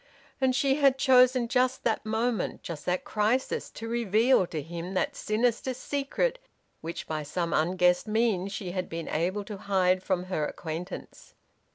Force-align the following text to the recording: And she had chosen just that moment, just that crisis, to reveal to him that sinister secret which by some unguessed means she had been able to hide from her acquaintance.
And 0.41 0.55
she 0.55 0.77
had 0.77 0.97
chosen 0.97 1.47
just 1.47 1.83
that 1.83 2.03
moment, 2.07 2.63
just 2.63 2.87
that 2.87 3.03
crisis, 3.03 3.69
to 3.69 3.87
reveal 3.87 4.47
to 4.47 4.59
him 4.59 4.95
that 4.95 5.15
sinister 5.15 5.75
secret 5.75 6.39
which 6.81 7.05
by 7.05 7.21
some 7.21 7.53
unguessed 7.53 8.07
means 8.07 8.51
she 8.51 8.71
had 8.71 8.89
been 8.89 9.07
able 9.07 9.43
to 9.43 9.57
hide 9.57 10.01
from 10.01 10.23
her 10.23 10.43
acquaintance. 10.47 11.35